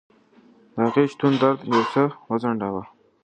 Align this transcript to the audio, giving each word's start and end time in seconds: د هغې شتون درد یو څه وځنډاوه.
د 0.73 0.75
هغې 0.83 1.03
شتون 1.11 1.33
درد 1.41 1.59
یو 1.71 1.83
څه 1.93 2.03
وځنډاوه. 2.29 2.83